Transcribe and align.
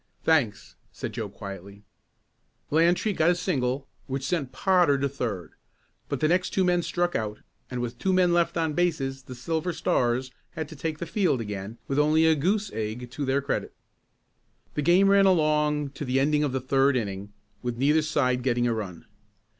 "Thanks," 0.23 0.73
said 0.91 1.13
Joe 1.13 1.29
quietly. 1.29 1.83
Lantry 2.71 3.13
got 3.13 3.29
a 3.29 3.35
single 3.35 3.87
which 4.07 4.25
sent 4.25 4.51
Potter 4.51 4.97
to 4.97 5.07
third, 5.07 5.53
but 6.09 6.19
the 6.21 6.27
next 6.27 6.49
two 6.49 6.63
men 6.63 6.81
struck 6.81 7.15
out 7.15 7.37
and 7.69 7.81
with 7.81 7.99
two 7.99 8.11
men 8.11 8.33
left 8.33 8.57
on 8.57 8.73
bases 8.73 9.21
the 9.21 9.35
Silver 9.35 9.71
Stars 9.71 10.31
had 10.53 10.67
to 10.69 10.75
take 10.75 10.97
the 10.97 11.05
field 11.05 11.39
again 11.39 11.77
with 11.87 11.99
only 11.99 12.25
a 12.25 12.33
goose 12.33 12.71
egg 12.73 13.11
to 13.11 13.25
their 13.25 13.43
credit. 13.43 13.75
The 14.73 14.81
game 14.81 15.07
ran 15.07 15.27
along 15.27 15.91
to 15.91 16.03
the 16.03 16.19
ending 16.19 16.43
of 16.43 16.51
the 16.51 16.59
third 16.59 16.95
inning 16.97 17.31
with 17.61 17.77
neither 17.77 18.01
side 18.01 18.41
getting 18.41 18.65
a 18.65 18.73
run. 18.73 19.05